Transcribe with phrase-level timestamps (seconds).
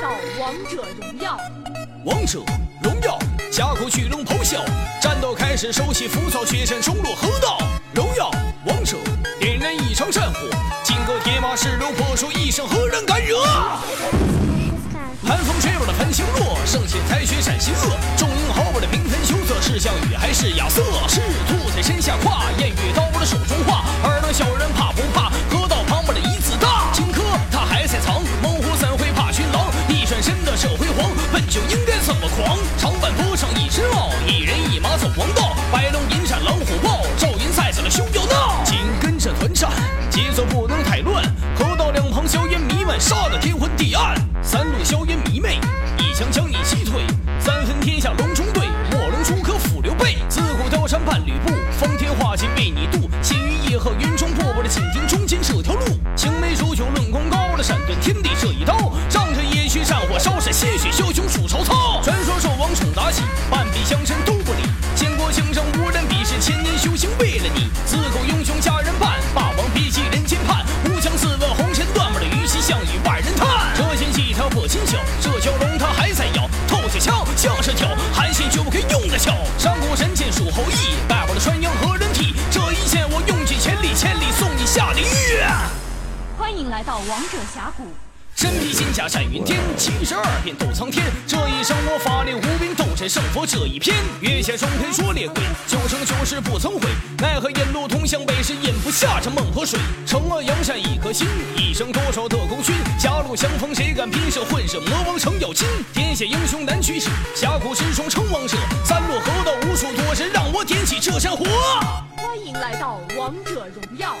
[0.00, 1.36] 到王者荣耀。
[2.04, 2.38] 王者
[2.82, 3.18] 荣耀，
[3.50, 4.64] 峡谷巨龙咆哮，
[5.00, 7.58] 战斗开始，收起浮草，雪山冲落河道。
[7.94, 8.30] 荣耀
[8.66, 8.96] 王者，
[9.40, 10.38] 点燃一场战火，
[10.84, 13.42] 金戈铁马，势如破竹，一声何人敢惹？
[15.26, 20.80] 寒风吹落了繁星落，圣贤才学闪行恶，众英豪我的平分秋色，是项羽还是亚瑟？
[21.08, 21.20] 赤
[30.28, 32.58] 一转身的射辉煌，笨就应该这么狂。
[32.76, 38.62] 长坂坡上一身傲，一人一马走王道，白龙吟战狼虎豹，赵云赛死了休要闹。
[38.62, 39.70] 紧跟着团战，
[40.10, 41.24] 节奏不能太乱，
[41.56, 44.14] 河道两旁硝烟弥漫，杀得天昏地暗。
[44.42, 45.58] 三路硝烟迷魅，
[45.98, 47.02] 一枪将你击退。
[47.40, 50.18] 三分天下龙中对，卧龙出可抚刘备。
[50.28, 53.08] 自古貂蝉伴吕布，方天画戟为你渡。
[53.22, 55.86] 心于夜鹤云中破，我的紧盯中间这条路。
[67.18, 67.70] 为了你。
[67.86, 70.64] 自古英雄佳人伴，霸王别姬人间盼。
[70.86, 73.46] 乌江自问红尘断，我的虞姬项羽万人叹。
[73.76, 76.48] 这剑几条破金角，这蛟龙他还在咬。
[76.66, 79.34] 透下枪像是挑，韩信就不该用得巧。
[79.58, 82.34] 上古神剑属后羿，败我的传扬何人替？
[82.50, 85.40] 这一剑我用尽全力，千里送你下地狱。
[86.36, 87.88] 欢迎来到王者峡谷。
[88.36, 91.04] 身披金甲战云天，七十二变斗苍天。
[91.26, 93.94] 这一生我法力无边，斗战胜佛这一篇。
[94.20, 96.88] 月下双天说猎鬼，九生九世不曾悔。
[97.18, 99.78] 奈何引路通向北时，咽不下这孟婆水。
[100.04, 102.74] 惩恶扬善一颗心，一生多少的功勋。
[102.98, 104.28] 狭路相逢谁敢拼？
[104.28, 105.64] 射混射魔王程咬金。
[105.94, 108.58] 天下英雄难取舍，峡谷之中称王者。
[108.84, 111.44] 三路河道无数多谁，让我点起这山火。
[112.16, 114.16] 欢迎来到王者荣耀。